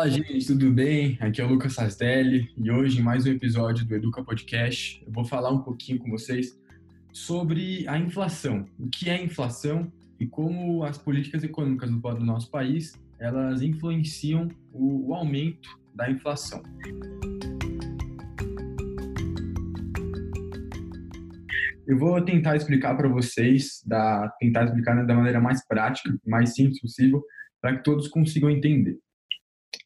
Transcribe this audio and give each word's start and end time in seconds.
Fala, 0.00 0.12
gente, 0.12 0.46
tudo 0.46 0.72
bem? 0.72 1.18
Aqui 1.20 1.42
é 1.42 1.44
o 1.44 1.48
Lucas 1.48 1.74
Sasdelli 1.74 2.50
e 2.56 2.70
hoje, 2.70 2.98
em 2.98 3.02
mais 3.02 3.26
um 3.26 3.32
episódio 3.32 3.84
do 3.84 3.94
Educa 3.94 4.24
Podcast, 4.24 5.04
eu 5.06 5.12
vou 5.12 5.26
falar 5.26 5.50
um 5.50 5.60
pouquinho 5.60 5.98
com 5.98 6.08
vocês 6.08 6.58
sobre 7.12 7.86
a 7.86 7.98
inflação. 7.98 8.66
O 8.78 8.88
que 8.88 9.10
é 9.10 9.22
inflação 9.22 9.92
e 10.18 10.26
como 10.26 10.84
as 10.84 10.96
políticas 10.96 11.44
econômicas 11.44 11.90
do 11.90 12.24
nosso 12.24 12.50
país 12.50 12.98
elas 13.18 13.60
influenciam 13.60 14.48
o, 14.72 15.10
o 15.10 15.14
aumento 15.14 15.68
da 15.94 16.10
inflação. 16.10 16.62
Eu 21.86 21.98
vou 21.98 22.18
tentar 22.24 22.56
explicar 22.56 22.96
para 22.96 23.06
vocês, 23.06 23.82
da, 23.84 24.30
tentar 24.40 24.64
explicar 24.64 25.04
da 25.04 25.14
maneira 25.14 25.42
mais 25.42 25.62
prática, 25.66 26.10
mais 26.26 26.54
simples 26.54 26.80
possível, 26.80 27.22
para 27.60 27.76
que 27.76 27.84
todos 27.84 28.08
consigam 28.08 28.48
entender. 28.48 28.98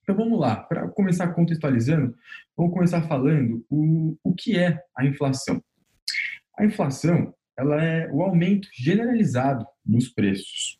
Então 0.05 0.15
vamos 0.15 0.39
lá, 0.39 0.57
para 0.57 0.87
começar 0.89 1.29
contextualizando, 1.29 2.15
vamos 2.55 2.75
começar 2.75 3.03
falando 3.09 3.65
o, 3.71 4.17
o 4.23 4.35
que 4.35 4.59
é 4.59 4.79
a 4.97 5.05
inflação. 5.05 5.63
A 6.57 6.65
inflação 6.65 7.35
ela 7.57 7.83
é 7.83 8.11
o 8.13 8.23
aumento 8.23 8.69
generalizado 8.77 9.67
dos 9.85 10.09
preços. 10.09 10.79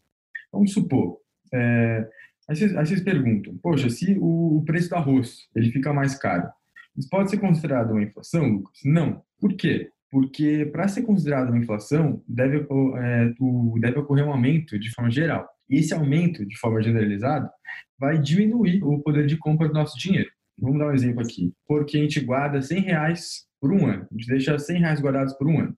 Vamos 0.53 0.73
supor, 0.73 1.19
é, 1.53 2.07
aí, 2.49 2.55
vocês, 2.55 2.77
aí 2.77 2.87
vocês 2.87 3.01
perguntam, 3.01 3.57
poxa, 3.63 3.89
se 3.89 4.19
o, 4.19 4.59
o 4.59 4.65
preço 4.65 4.91
do 4.91 4.97
arroz 4.97 5.49
ele 5.55 5.73
fica 5.73 5.93
mais 5.93 6.15
caro, 6.15 6.51
isso 6.97 7.09
pode 7.09 7.31
ser 7.31 7.39
considerado 7.39 7.93
uma 7.93 8.03
inflação, 8.03 8.47
Lucas? 8.47 8.79
Não. 8.85 9.23
Por 9.41 9.55
quê? 9.55 9.91
Porque 10.11 10.67
para 10.67 10.87
ser 10.87 11.03
considerado 11.03 11.49
uma 11.49 11.59
inflação, 11.59 12.23
deve, 12.29 12.59
é, 12.59 13.35
deve 13.81 13.99
ocorrer 13.99 14.25
um 14.25 14.33
aumento 14.33 14.79
de 14.79 14.93
forma 14.93 15.11
geral. 15.11 15.49
E 15.69 15.79
esse 15.79 15.95
aumento, 15.95 16.45
de 16.45 16.57
forma 16.59 16.83
generalizada, 16.83 17.51
vai 17.99 18.19
diminuir 18.19 18.83
o 18.83 19.01
poder 19.01 19.27
de 19.27 19.37
compra 19.37 19.69
do 19.69 19.75
nosso 19.75 19.99
dinheiro. 19.99 20.31
Vamos 20.59 20.79
dar 20.79 20.89
um 20.89 20.95
exemplo 20.95 21.21
aqui. 21.21 21.53
Porque 21.67 21.97
a 21.97 22.01
gente 22.01 22.21
guarda 22.21 22.63
100 22.63 22.81
reais 22.81 23.47
por 23.61 23.73
um 23.73 23.87
ano. 23.87 24.07
A 24.11 24.15
gente 24.15 24.29
deixa 24.29 24.59
100 24.59 24.81
reais 24.81 25.01
guardados 25.01 25.35
por 25.35 25.49
um 25.49 25.59
ano. 25.59 25.77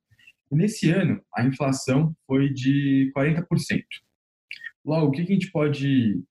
E 0.51 0.57
nesse 0.57 0.91
ano, 0.91 1.21
a 1.35 1.45
inflação 1.45 2.15
foi 2.27 2.53
de 2.53 3.13
40%. 3.17 3.47
Logo, 4.85 5.07
o 5.07 5.11
que 5.11 5.23
a 5.23 5.25
gente 5.25 5.51
pode 5.51 6.23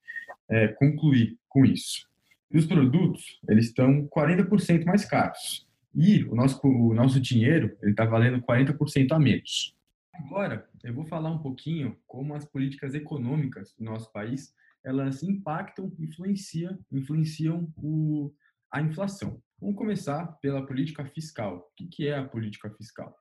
é, 0.50 0.70
concluir 0.70 1.38
com 1.50 1.66
isso? 1.66 2.08
Os 2.54 2.66
produtos, 2.66 3.40
eles 3.50 3.66
estão 3.66 4.08
40% 4.08 4.86
mais 4.86 5.04
caros. 5.04 5.68
E 5.94 6.24
o 6.26 6.36
nosso, 6.36 6.60
o 6.66 6.94
nosso 6.94 7.20
dinheiro, 7.20 7.76
ele 7.82 7.92
está 7.92 8.06
valendo 8.06 8.42
40% 8.42 9.12
a 9.12 9.20
menos. 9.20 9.75
Agora, 10.20 10.70
eu 10.84 10.94
vou 10.94 11.06
falar 11.06 11.32
um 11.32 11.42
pouquinho 11.42 12.00
como 12.08 12.34
as 12.34 12.46
políticas 12.46 12.94
econômicas 12.94 13.74
do 13.78 13.84
nosso 13.84 14.12
país, 14.12 14.54
elas 14.84 15.24
impactam, 15.24 15.92
influenciam, 16.00 16.80
influenciam 16.92 17.72
o, 17.78 18.34
a 18.72 18.82
inflação. 18.82 19.42
Vamos 19.60 19.76
começar 19.76 20.28
pela 20.42 20.66
política 20.66 21.06
fiscal. 21.06 21.72
O 21.80 21.90
que 21.90 22.08
é 22.08 22.18
a 22.18 22.28
política 22.28 22.70
fiscal? 22.72 23.16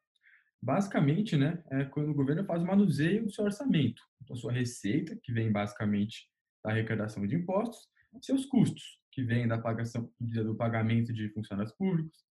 Basicamente, 0.62 1.36
né, 1.36 1.62
é 1.70 1.84
quando 1.84 2.10
o 2.10 2.14
governo 2.14 2.44
faz 2.44 2.62
o 2.62 2.66
manuseio 2.66 3.24
do 3.24 3.32
seu 3.32 3.44
orçamento, 3.44 4.02
da 4.28 4.34
sua 4.34 4.52
receita, 4.52 5.18
que 5.22 5.32
vem 5.32 5.52
basicamente 5.52 6.28
da 6.64 6.70
arrecadação 6.70 7.26
de 7.26 7.34
impostos, 7.34 7.86
seus 8.22 8.46
custos, 8.46 8.82
que 9.10 9.22
vêm 9.22 9.46
da 9.46 9.58
pagação, 9.58 10.10
do 10.18 10.56
pagamento 10.56 11.12
de 11.12 11.28
funcionários 11.30 11.74
públicos, 11.76 12.24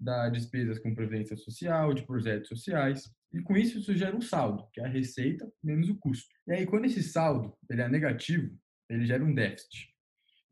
da 0.00 0.28
despesas 0.28 0.78
com 0.78 0.94
previdência 0.94 1.36
social, 1.36 1.92
de 1.92 2.06
projetos 2.06 2.48
sociais, 2.48 3.10
e 3.32 3.40
com 3.40 3.56
isso 3.56 3.78
isso 3.78 3.94
gera 3.94 4.16
um 4.16 4.20
saldo, 4.20 4.66
que 4.72 4.80
é 4.80 4.84
a 4.84 4.88
receita 4.88 5.48
menos 5.62 5.88
o 5.88 5.96
custo. 5.96 6.28
E 6.46 6.52
aí 6.52 6.66
quando 6.66 6.86
esse 6.86 7.02
saldo 7.02 7.54
ele 7.68 7.82
é 7.82 7.88
negativo, 7.88 8.50
ele 8.88 9.06
gera 9.06 9.24
um 9.24 9.34
déficit. 9.34 9.90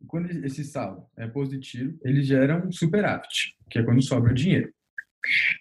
E 0.01 0.07
quando 0.07 0.31
esse 0.45 0.63
saldo 0.63 1.05
é 1.17 1.27
positivo, 1.27 1.99
ele 2.05 2.23
gera 2.23 2.65
um 2.65 2.71
superávit, 2.71 3.57
que 3.69 3.79
é 3.79 3.83
quando 3.83 4.03
sobra 4.03 4.33
dinheiro. 4.33 4.73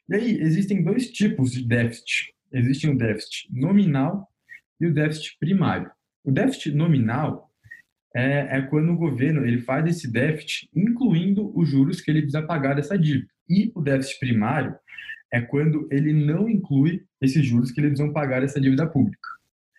E 0.10 0.16
aí, 0.16 0.40
existem 0.40 0.84
dois 0.84 1.12
tipos 1.12 1.52
de 1.52 1.66
déficit. 1.66 2.34
Existe 2.52 2.88
um 2.88 2.96
déficit 2.96 3.48
nominal 3.52 4.32
e 4.80 4.86
o 4.86 4.94
déficit 4.94 5.38
primário. 5.40 5.92
O 6.24 6.32
déficit 6.32 6.76
nominal 6.76 7.47
é, 8.18 8.58
é 8.58 8.62
quando 8.64 8.92
o 8.92 8.98
governo 8.98 9.46
ele 9.46 9.62
faz 9.62 9.86
esse 9.86 10.12
déficit 10.12 10.68
incluindo 10.76 11.56
os 11.56 11.70
juros 11.70 12.02
que 12.02 12.10
ele 12.10 12.22
precisa 12.22 12.42
pagar 12.42 12.74
dessa 12.74 12.98
dívida. 12.98 13.28
E 13.48 13.72
o 13.76 13.82
déficit 13.82 14.20
primário 14.20 14.76
é 15.32 15.40
quando 15.40 15.88
ele 15.92 16.12
não 16.12 16.50
inclui 16.50 17.04
esses 17.22 17.46
juros 17.46 17.72
que 17.72 17.80
eles 17.80 18.00
vão 18.00 18.12
pagar 18.12 18.42
essa 18.42 18.60
dívida 18.60 18.88
pública. 18.88 19.30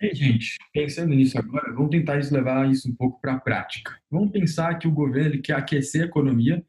E, 0.01 0.15
gente, 0.15 0.57
pensando 0.73 1.13
nisso 1.13 1.37
agora, 1.37 1.73
vamos 1.73 1.91
tentar 1.91 2.21
levar 2.31 2.71
isso 2.71 2.89
um 2.89 2.95
pouco 2.95 3.21
para 3.21 3.33
a 3.33 3.41
prática. 3.41 3.99
Vamos 4.09 4.31
pensar 4.31 4.79
que 4.79 4.87
o 4.87 4.93
governo 4.93 5.31
ele 5.31 5.43
quer 5.43 5.55
aquecer 5.55 6.03
a 6.03 6.07
economia 6.07 6.65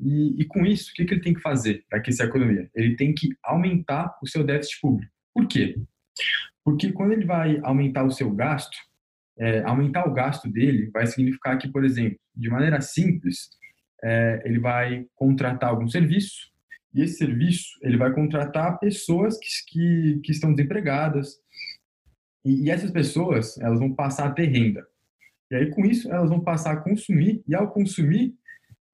e, 0.00 0.42
e 0.42 0.44
com 0.46 0.66
isso, 0.66 0.90
o 0.90 0.94
que, 0.94 1.04
que 1.04 1.14
ele 1.14 1.22
tem 1.22 1.34
que 1.34 1.40
fazer 1.40 1.84
para 1.88 2.00
aquecer 2.00 2.26
a 2.26 2.28
economia? 2.28 2.68
Ele 2.74 2.96
tem 2.96 3.14
que 3.14 3.28
aumentar 3.44 4.18
o 4.20 4.26
seu 4.26 4.42
déficit 4.42 4.80
público. 4.80 5.12
Por 5.32 5.46
quê? 5.46 5.76
Porque 6.64 6.90
quando 6.90 7.12
ele 7.12 7.24
vai 7.24 7.60
aumentar 7.62 8.02
o 8.02 8.10
seu 8.10 8.32
gasto, 8.32 8.76
é, 9.38 9.62
aumentar 9.62 10.06
o 10.08 10.12
gasto 10.12 10.50
dele 10.50 10.90
vai 10.92 11.06
significar 11.06 11.58
que, 11.58 11.68
por 11.68 11.84
exemplo, 11.84 12.18
de 12.34 12.48
maneira 12.48 12.80
simples, 12.80 13.50
é, 14.02 14.42
ele 14.44 14.58
vai 14.58 15.06
contratar 15.14 15.70
algum 15.70 15.88
serviço 15.88 16.52
e 16.94 17.02
esse 17.02 17.18
serviço 17.18 17.78
ele 17.82 17.96
vai 17.96 18.12
contratar 18.12 18.78
pessoas 18.78 19.38
que, 19.38 19.48
que, 19.68 20.20
que 20.24 20.32
estão 20.32 20.54
desempregadas 20.54 21.34
e, 22.44 22.64
e 22.64 22.70
essas 22.70 22.90
pessoas 22.90 23.58
elas 23.58 23.78
vão 23.78 23.92
passar 23.92 24.26
a 24.26 24.32
ter 24.32 24.46
renda. 24.46 24.86
E 25.50 25.56
aí, 25.56 25.70
com 25.70 25.84
isso, 25.84 26.10
elas 26.10 26.30
vão 26.30 26.40
passar 26.40 26.72
a 26.72 26.76
consumir, 26.76 27.42
e 27.46 27.54
ao 27.54 27.70
consumir, 27.70 28.34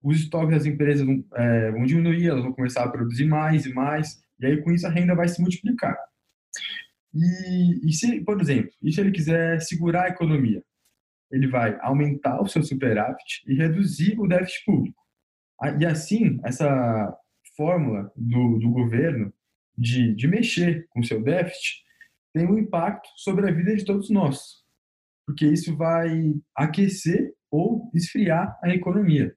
os 0.03 0.19
estoques 0.21 0.51
das 0.51 0.67
empresas 0.67 1.07
vão, 1.07 1.25
é, 1.35 1.71
vão 1.71 1.85
diminuir, 1.85 2.27
elas 2.27 2.43
vão 2.43 2.53
começar 2.53 2.85
a 2.85 2.89
produzir 2.89 3.27
mais 3.27 3.67
e 3.67 3.73
mais, 3.73 4.23
e 4.39 4.47
aí 4.47 4.63
com 4.63 4.73
isso 4.73 4.87
a 4.87 4.91
renda 4.91 5.15
vai 5.15 5.29
se 5.29 5.41
multiplicar. 5.41 5.97
E, 7.15 7.89
e 7.89 7.93
se, 7.93 8.21
por 8.23 8.41
exemplo, 8.41 8.71
e 8.83 8.93
se 8.93 9.01
ele 9.01 9.11
quiser 9.11 9.61
segurar 9.61 10.05
a 10.05 10.09
economia? 10.09 10.63
Ele 11.31 11.49
vai 11.49 11.79
aumentar 11.81 12.41
o 12.41 12.49
seu 12.49 12.63
superávit 12.63 13.43
e 13.47 13.55
reduzir 13.55 14.19
o 14.19 14.27
déficit 14.27 14.65
público. 14.65 15.01
E 15.79 15.87
assim, 15.87 16.41
essa 16.45 17.17
fórmula 17.57 18.11
do, 18.17 18.59
do 18.59 18.71
governo 18.71 19.33
de, 19.77 20.15
de 20.15 20.27
mexer 20.27 20.87
com 20.91 21.01
o 21.01 21.05
seu 21.05 21.23
déficit 21.23 21.83
tem 22.33 22.47
um 22.47 22.59
impacto 22.59 23.09
sobre 23.17 23.49
a 23.49 23.53
vida 23.53 23.77
de 23.77 23.85
todos 23.85 24.09
nós, 24.11 24.63
porque 25.27 25.47
isso 25.47 25.77
vai 25.77 26.35
aquecer 26.55 27.35
ou 27.51 27.91
esfriar 27.95 28.59
a 28.63 28.71
economia. 28.71 29.35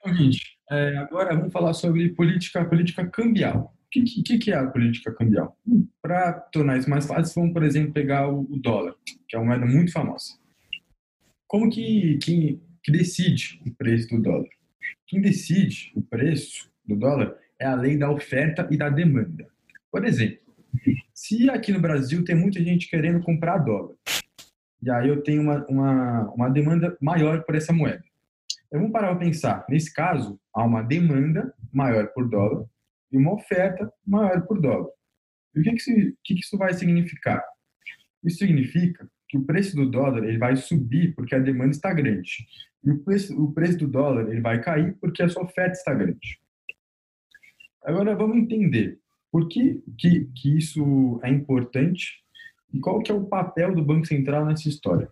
Então, 0.00 0.14
gente, 0.14 0.58
é, 0.70 0.96
agora 0.98 1.36
vamos 1.36 1.52
falar 1.52 1.74
sobre 1.74 2.14
política, 2.14 2.64
política 2.64 3.06
cambial. 3.08 3.76
O 4.00 4.04
que, 4.04 4.22
que, 4.22 4.38
que 4.38 4.50
é 4.50 4.56
a 4.56 4.66
política 4.66 5.12
cambial? 5.12 5.56
Hum, 5.66 5.86
Para 6.02 6.32
tornar 6.32 6.78
isso 6.78 6.88
mais 6.90 7.06
fácil, 7.06 7.34
vamos, 7.34 7.52
por 7.52 7.62
exemplo, 7.62 7.92
pegar 7.92 8.28
o, 8.28 8.42
o, 8.42 8.58
dólar, 8.58 8.94
que 9.28 9.36
é 9.36 9.38
uma 9.38 9.56
moeda 9.56 9.66
muito 9.66 9.92
famosa. 9.92 10.38
Como 11.46 11.70
que, 11.70 12.18
que, 12.22 12.60
que 12.82 12.92
decide 12.92 13.60
o 13.66 13.70
preço 13.74 14.08
do 14.08 14.22
dólar? 14.22 14.48
Quem 15.06 15.20
decide 15.20 15.92
o 15.94 16.02
preço 16.02 16.70
do 16.84 16.96
dólar 16.96 17.36
é 17.58 17.66
a 17.66 17.74
lei 17.74 17.96
da 17.96 18.10
oferta 18.10 18.66
e 18.70 18.76
da 18.76 18.88
demanda. 18.88 19.46
Por 19.90 20.04
exemplo, 20.04 20.38
se 21.14 21.48
aqui 21.48 21.72
no 21.72 21.80
Brasil 21.80 22.24
tem 22.24 22.34
muita 22.34 22.62
gente 22.62 22.88
querendo 22.88 23.22
comprar 23.22 23.58
dólar, 23.58 23.94
e 24.82 24.90
aí 24.90 25.08
eu 25.08 25.22
tenho 25.22 25.42
uma, 25.42 25.64
uma, 25.66 26.30
uma 26.32 26.48
demanda 26.48 26.96
maior 27.00 27.42
por 27.44 27.54
essa 27.54 27.72
moeda. 27.72 28.04
Eu 28.70 28.80
vou 28.80 28.90
parar 28.90 29.08
para 29.08 29.24
pensar. 29.24 29.64
Nesse 29.68 29.92
caso, 29.92 30.38
há 30.52 30.64
uma 30.64 30.82
demanda 30.82 31.54
maior 31.72 32.08
por 32.08 32.28
dólar 32.28 32.66
e 33.12 33.16
uma 33.16 33.34
oferta 33.34 33.90
maior 34.06 34.46
por 34.46 34.60
dólar. 34.60 34.90
E 35.54 35.60
o 35.60 35.62
que, 35.62 35.72
que, 36.24 36.34
isso, 36.34 36.58
vai 36.58 36.74
significar? 36.74 37.42
Isso 38.22 38.38
significa 38.38 39.08
que 39.28 39.38
o 39.38 39.44
preço 39.44 39.74
do 39.74 39.90
dólar 39.90 40.24
ele 40.24 40.38
vai 40.38 40.56
subir 40.56 41.14
porque 41.14 41.34
a 41.34 41.38
demanda 41.38 41.70
está 41.70 41.92
grande. 41.92 42.46
E 42.84 42.90
o 42.90 42.98
preço, 43.02 43.42
o 43.42 43.52
preço 43.52 43.78
do 43.78 43.88
dólar 43.88 44.28
ele 44.30 44.40
vai 44.40 44.60
cair 44.62 44.96
porque 45.00 45.22
a 45.22 45.28
sua 45.28 45.44
oferta 45.44 45.72
está 45.72 45.94
grande. 45.94 46.38
Agora 47.82 48.14
vamos 48.14 48.36
entender 48.36 49.00
por 49.30 49.48
que, 49.48 49.82
que, 49.98 50.26
que 50.34 50.56
isso 50.56 51.20
é 51.22 51.30
importante 51.30 52.22
e 52.72 52.80
qual 52.80 53.02
que 53.02 53.10
é 53.10 53.14
o 53.14 53.26
papel 53.26 53.74
do 53.74 53.84
Banco 53.84 54.06
Central 54.06 54.44
nessa 54.44 54.68
história. 54.68 55.10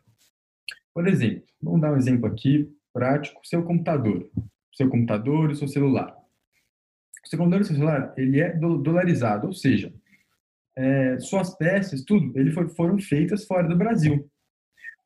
Por 0.92 1.08
exemplo, 1.08 1.44
vamos 1.60 1.80
dar 1.80 1.92
um 1.92 1.96
exemplo 1.96 2.26
aqui 2.26 2.70
prático, 2.92 3.40
seu 3.44 3.64
computador, 3.64 4.30
seu 4.72 4.88
computador 4.88 5.50
e 5.50 5.56
seu 5.56 5.66
celular. 5.66 6.16
O 7.34 7.36
seu 7.36 7.38
computador 7.38 7.66
seu 7.66 7.76
celular, 7.76 8.14
ele 8.16 8.40
é 8.40 8.56
dolarizado, 8.56 9.48
ou 9.48 9.52
seja, 9.52 9.92
é, 10.76 11.18
suas 11.18 11.56
peças, 11.56 12.04
tudo, 12.04 12.38
ele 12.38 12.52
foi, 12.52 12.68
foram 12.68 12.98
feitas 12.98 13.44
fora 13.44 13.66
do 13.66 13.76
Brasil. 13.76 14.30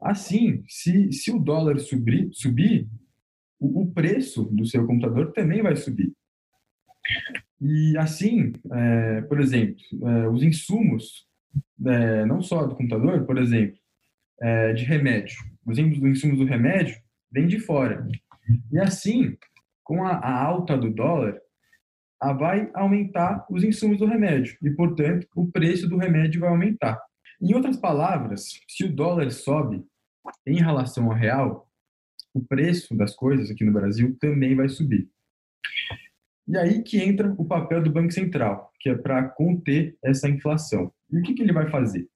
Assim, 0.00 0.62
se, 0.68 1.10
se 1.12 1.30
o 1.30 1.38
dólar 1.38 1.78
subir, 1.78 2.28
subir 2.32 2.86
o, 3.58 3.82
o 3.82 3.92
preço 3.92 4.44
do 4.44 4.66
seu 4.66 4.86
computador 4.86 5.32
também 5.32 5.62
vai 5.62 5.74
subir. 5.74 6.12
E 7.60 7.96
assim, 7.96 8.52
é, 8.72 9.22
por 9.22 9.40
exemplo, 9.40 9.82
é, 10.04 10.28
os 10.28 10.42
insumos, 10.42 11.26
é, 11.86 12.26
não 12.26 12.42
só 12.42 12.66
do 12.66 12.76
computador, 12.76 13.24
por 13.24 13.38
exemplo, 13.38 13.78
é, 14.40 14.72
de 14.74 14.84
remédio, 14.84 15.38
os 15.66 15.78
insumos 15.78 16.38
do 16.38 16.44
remédio, 16.44 16.96
vem 17.32 17.46
de 17.46 17.58
fora. 17.58 18.06
E 18.70 18.78
assim, 18.78 19.36
com 19.82 20.04
a, 20.04 20.10
a 20.12 20.44
alta 20.44 20.76
do 20.76 20.90
dólar, 20.90 21.40
vai 22.20 22.70
aumentar 22.74 23.46
os 23.50 23.62
insumos 23.62 23.98
do 23.98 24.06
remédio 24.06 24.56
e, 24.62 24.70
portanto, 24.70 25.26
o 25.34 25.46
preço 25.50 25.88
do 25.88 25.96
remédio 25.96 26.40
vai 26.40 26.50
aumentar. 26.50 27.00
Em 27.40 27.54
outras 27.54 27.76
palavras, 27.76 28.60
se 28.68 28.84
o 28.84 28.92
dólar 28.92 29.30
sobe 29.30 29.84
em 30.46 30.56
relação 30.56 31.06
ao 31.06 31.16
real, 31.16 31.70
o 32.34 32.44
preço 32.44 32.94
das 32.96 33.14
coisas 33.14 33.50
aqui 33.50 33.64
no 33.64 33.72
Brasil 33.72 34.16
também 34.20 34.54
vai 34.54 34.68
subir. 34.68 35.08
E 36.46 36.56
aí 36.56 36.82
que 36.82 36.98
entra 36.98 37.34
o 37.38 37.44
papel 37.44 37.82
do 37.82 37.92
Banco 37.92 38.10
Central, 38.10 38.72
que 38.80 38.88
é 38.88 38.94
para 38.94 39.22
conter 39.28 39.96
essa 40.02 40.28
inflação. 40.28 40.92
E 41.10 41.18
o 41.18 41.22
que, 41.22 41.34
que 41.34 41.42
ele 41.42 41.52
vai 41.52 41.70
fazer? 41.70 42.08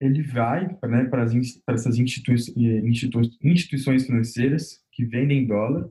Ele 0.00 0.22
vai 0.22 0.66
né, 0.84 1.04
para, 1.04 1.22
as, 1.22 1.32
para 1.64 1.74
essas 1.74 1.98
institui 1.98 2.36
institu 2.84 3.22
instituições 3.42 4.04
financeiras 4.04 4.84
que 4.92 5.04
vendem 5.04 5.46
dólar, 5.46 5.88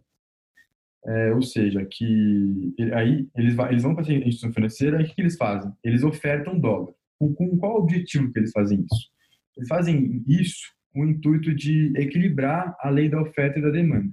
é, 1.06 1.32
ou 1.34 1.42
seja, 1.42 1.86
que 1.86 2.74
aí 2.94 3.28
eles, 3.36 3.56
eles 3.70 3.84
vão 3.84 3.94
para 3.94 4.04
essa 4.04 4.14
instituição 4.14 4.52
financeira 4.52 5.02
e 5.02 5.06
o 5.06 5.08
que 5.08 5.22
eles 5.22 5.38
fazem? 5.38 5.72
Eles 5.84 6.04
ofertam 6.04 6.60
dólar. 6.60 6.94
Com, 7.20 7.34
com 7.34 7.58
qual 7.58 7.78
objetivo 7.78 8.32
que 8.32 8.40
eles 8.40 8.52
fazem 8.52 8.80
isso? 8.92 9.12
Eles 9.56 9.70
fazem 9.70 10.24
isso 10.28 10.74
com 10.92 11.02
o 11.02 11.10
intuito 11.10 11.54
de 11.54 11.94
equilibrar 11.96 12.76
a 12.80 12.90
lei 12.90 13.08
da 13.08 13.22
oferta 13.22 13.60
e 13.60 13.62
da 13.62 13.70
demanda. 13.70 14.12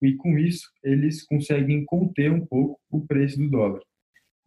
E 0.00 0.14
com 0.14 0.38
isso, 0.38 0.70
eles 0.82 1.24
conseguem 1.24 1.84
conter 1.84 2.32
um 2.32 2.44
pouco 2.44 2.80
o 2.90 3.06
preço 3.06 3.38
do 3.38 3.50
dólar. 3.50 3.80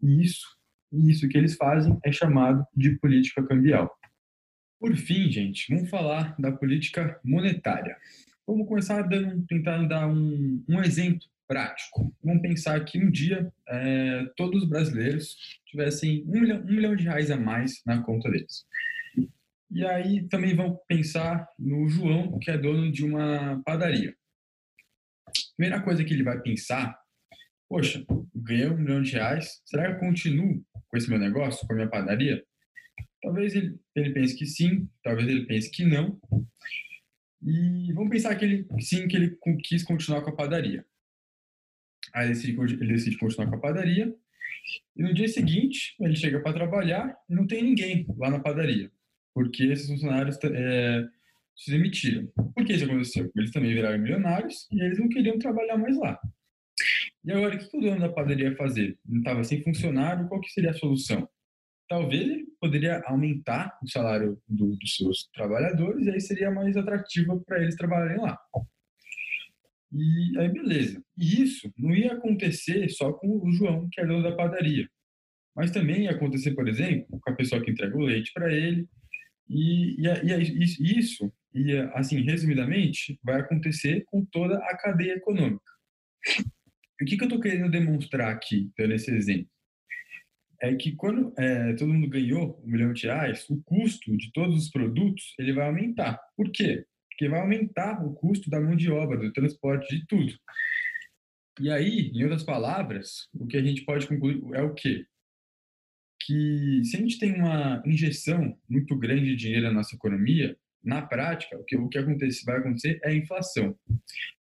E 0.02 0.24
isso, 0.24 0.48
isso 0.92 1.28
que 1.30 1.38
eles 1.38 1.56
fazem 1.56 1.98
é 2.04 2.12
chamado 2.12 2.66
de 2.76 2.98
política 2.98 3.44
cambial. 3.44 3.92
Por 4.80 4.96
fim, 4.96 5.32
gente, 5.32 5.74
vamos 5.74 5.90
falar 5.90 6.36
da 6.40 6.52
política 6.52 7.20
monetária. 7.24 7.96
Vamos 8.46 8.68
começar 8.68 9.02
dando, 9.04 9.46
tentando 9.48 9.88
dar 9.88 10.08
um, 10.08 10.64
um 10.68 10.82
exemplo 10.82 11.26
prático. 11.48 12.14
Vamos 12.24 12.42
pensar 12.42 12.84
que 12.84 13.00
um 13.00 13.10
dia 13.10 13.52
é, 13.70 14.26
todos 14.36 14.64
os 14.64 14.70
brasileiros 14.70 15.36
tivessem 15.66 16.24
um 16.28 16.42
milhão, 16.42 16.62
um 16.62 16.66
milhão 16.66 16.96
de 16.96 17.04
reais 17.04 17.32
a 17.32 17.38
mais 17.38 17.82
na 17.86 18.02
conta 18.04 18.30
deles. 18.30 18.66
E 19.70 19.86
aí 19.86 20.28
também 20.30 20.56
vamos 20.56 20.80
pensar 20.88 21.48
no 21.60 21.88
João, 21.90 22.40
que 22.40 22.50
é 22.50 22.58
dono 22.58 22.92
de 22.92 23.04
uma 23.04 23.62
padaria. 23.66 24.16
Primeira 25.58 25.82
coisa 25.82 26.04
que 26.04 26.14
ele 26.14 26.24
vai 26.24 26.40
pensar, 26.42 26.98
poxa, 27.68 28.06
ganhei 28.34 28.68
um 28.68 28.78
milhão 28.78 29.02
de 29.02 29.12
reais, 29.14 29.62
será 29.66 29.88
que 29.88 29.96
eu 29.96 30.08
continuo 30.08 30.64
com 30.88 30.98
esse 30.98 31.10
meu 31.10 31.20
negócio, 31.20 31.66
com 31.68 31.74
a 31.74 31.76
minha 31.76 31.90
padaria? 31.90 32.44
Talvez 33.22 33.56
ele, 33.56 33.78
ele 33.96 34.14
pense 34.14 34.38
que 34.38 34.46
sim, 34.46 34.88
talvez 35.04 35.28
ele 35.28 35.46
pense 35.46 35.70
que 35.70 35.84
não. 35.84 36.18
E 37.44 37.92
vamos 37.94 38.10
pensar 38.10 38.36
que 38.36 38.46
ele 38.46 38.68
sim, 38.80 39.08
que 39.08 39.18
ele 39.18 39.38
quis 39.64 39.84
continuar 39.84 40.22
com 40.22 40.30
a 40.30 40.36
padaria. 40.36 40.86
Aí 42.14 42.28
ele 42.28 42.34
decide, 42.34 42.60
ele 42.60 42.94
decide 42.94 43.18
continuar 43.18 43.50
com 43.50 43.56
a 43.56 43.60
padaria. 43.60 44.14
E 44.96 45.04
no 45.04 45.14
dia 45.14 45.28
seguinte, 45.28 45.96
ele 46.00 46.16
chega 46.16 46.40
para 46.40 46.54
trabalhar 46.54 47.16
e 47.30 47.34
não 47.34 47.48
tem 47.48 47.64
ninguém 47.64 48.06
lá 48.18 48.30
na 48.30 48.40
padaria, 48.40 48.92
porque 49.34 49.64
esses 49.64 49.88
funcionários 49.88 50.38
é, 50.44 51.06
se 51.56 51.72
demitiram. 51.72 52.28
Por 52.36 52.66
que 52.66 52.74
isso 52.74 52.86
aconteceu? 52.86 53.32
Eles 53.36 53.52
também 53.52 53.74
viraram 53.74 54.00
milionários 54.00 54.68
e 54.72 54.82
eles 54.82 55.00
não 55.00 55.10
queriam 55.10 55.40
trabalhar 55.40 55.78
mais 55.78 55.98
lá. 55.98 56.20
E 57.24 57.32
agora, 57.32 57.56
o 57.56 57.60
que 57.60 57.78
o 57.78 57.82
dono 57.82 58.00
da 58.00 58.10
padaria 58.10 58.50
ia 58.50 58.56
fazer? 58.56 58.98
Não 59.06 59.20
estava 59.20 59.44
sem 59.44 59.62
funcionário, 59.64 60.28
qual 60.28 60.40
que 60.40 60.52
seria 60.52 60.72
a 60.72 60.76
solução? 60.76 61.28
Talvez 61.90 62.22
ele 62.22 62.46
poderia 62.60 63.02
aumentar 63.06 63.78
o 63.82 63.90
salário 63.90 64.42
do, 64.48 64.76
dos 64.76 64.96
seus 64.96 65.30
trabalhadores 65.34 66.06
e 66.06 66.12
aí 66.12 66.20
seria 66.20 66.52
mais 66.52 66.76
atrativo 66.76 67.44
para 67.46 67.62
eles 67.62 67.76
trabalharem 67.76 68.22
lá. 68.22 68.38
E 69.92 70.38
aí, 70.38 70.50
beleza. 70.50 71.02
E 71.18 71.42
isso 71.42 71.72
não 71.78 71.96
ia 71.96 72.14
acontecer 72.14 72.90
só 72.90 73.14
com 73.14 73.40
o 73.42 73.52
João, 73.52 73.88
que 73.92 74.02
é 74.02 74.06
dono 74.06 74.24
da 74.24 74.36
padaria. 74.36 74.88
Mas 75.56 75.72
também 75.72 76.04
ia 76.04 76.12
acontecer, 76.12 76.54
por 76.54 76.68
exemplo, 76.68 77.20
com 77.20 77.32
a 77.32 77.36
pessoa 77.36 77.64
que 77.64 77.72
entrega 77.72 77.96
o 77.96 78.02
leite 78.02 78.32
para 78.34 78.54
ele. 78.54 78.88
E, 79.50 79.96
e, 80.02 80.08
e 80.80 81.00
isso, 81.00 81.32
e 81.54 81.74
assim, 81.94 82.22
resumidamente, 82.22 83.18
vai 83.24 83.40
acontecer 83.40 84.04
com 84.06 84.26
toda 84.26 84.58
a 84.58 84.78
cadeia 84.78 85.14
econômica. 85.14 85.64
O 87.02 87.06
que, 87.06 87.16
que 87.16 87.24
eu 87.24 87.28
estou 87.28 87.40
querendo 87.40 87.72
demonstrar 87.72 88.32
aqui, 88.32 88.72
esse 88.78 89.12
exemplo? 89.12 89.50
É 90.62 90.76
que 90.76 90.96
quando 90.96 91.34
é, 91.38 91.74
todo 91.74 91.94
mundo 91.94 92.10
ganhou 92.10 92.62
um 92.64 92.72
milhão 92.72 92.92
de 92.92 93.06
reais, 93.06 93.48
o 93.50 93.62
custo 93.64 94.16
de 94.18 94.32
todos 94.32 94.58
os 94.58 94.70
produtos 94.70 95.34
ele 95.40 95.54
vai 95.54 95.68
aumentar. 95.68 96.20
Por 96.36 96.52
quê? 96.52 96.86
Porque 97.18 97.28
vai 97.28 97.40
aumentar 97.40 98.06
o 98.06 98.14
custo 98.14 98.48
da 98.48 98.62
mão 98.62 98.76
de 98.76 98.92
obra, 98.92 99.18
do 99.18 99.34
transporte, 99.34 99.98
de 99.98 100.06
tudo. 100.06 100.32
E 101.60 101.72
aí, 101.72 102.12
em 102.14 102.22
outras 102.22 102.44
palavras, 102.44 103.28
o 103.34 103.48
que 103.48 103.58
a 103.58 103.64
gente 103.64 103.84
pode 103.84 104.08
concluir 104.08 104.40
é 104.54 104.62
o 104.62 104.76
quê? 104.76 105.04
Que 106.24 106.82
se 106.84 106.96
a 106.96 107.00
gente 107.00 107.18
tem 107.18 107.34
uma 107.34 107.82
injeção 107.88 108.56
muito 108.70 108.96
grande 108.96 109.26
de 109.26 109.36
dinheiro 109.36 109.66
na 109.66 109.74
nossa 109.74 109.96
economia, 109.96 110.56
na 110.84 111.02
prática, 111.02 111.58
o 111.58 111.64
que, 111.64 111.76
o 111.76 111.90
que 111.90 111.98
acontece, 111.98 112.46
vai 112.46 112.60
acontecer 112.60 113.00
é 113.04 113.10
a 113.10 113.16
inflação. 113.16 113.76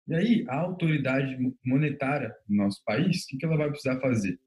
E 0.08 0.14
aí, 0.14 0.46
a 0.48 0.60
autoridade 0.60 1.36
monetária 1.66 2.32
do 2.48 2.56
nosso 2.56 2.84
país, 2.86 3.24
o 3.24 3.38
que, 3.40 3.44
ela 3.44 3.58
vai 3.58 3.70
precisar 3.70 4.00
fazer? 4.00 4.40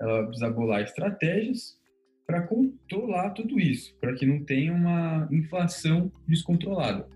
Ela 0.00 0.18
vai 0.18 0.26
precisar 0.26 0.50
bolar 0.50 0.82
estratégias 0.82 1.76
para 2.24 2.46
controlar 2.46 3.30
tudo 3.30 3.58
isso, 3.58 3.92
para 3.98 4.14
que 4.14 4.24
não 4.24 4.44
tenha 4.44 4.72
uma 4.72 5.28
inflação 5.32 6.12
descontrolada. 6.28 7.08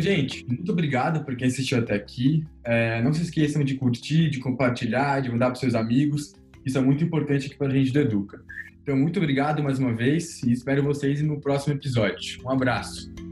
Gente, 0.00 0.44
muito 0.46 0.70
obrigado 0.72 1.24
por 1.24 1.36
quem 1.36 1.48
assistiu 1.48 1.78
até 1.78 1.94
aqui. 1.94 2.44
É, 2.64 3.02
não 3.02 3.12
se 3.12 3.22
esqueçam 3.22 3.62
de 3.62 3.74
curtir, 3.74 4.30
de 4.30 4.38
compartilhar, 4.38 5.20
de 5.20 5.30
mandar 5.30 5.46
para 5.46 5.56
seus 5.56 5.74
amigos. 5.74 6.34
Isso 6.64 6.78
é 6.78 6.80
muito 6.80 7.02
importante 7.04 7.46
aqui 7.46 7.56
para 7.56 7.68
a 7.68 7.70
gente 7.70 7.92
do 7.92 7.98
Educa. 8.00 8.42
Então, 8.82 8.96
muito 8.96 9.18
obrigado 9.18 9.62
mais 9.62 9.78
uma 9.78 9.94
vez 9.94 10.42
e 10.42 10.52
espero 10.52 10.82
vocês 10.82 11.20
no 11.20 11.40
próximo 11.40 11.74
episódio. 11.74 12.40
Um 12.44 12.50
abraço. 12.50 13.27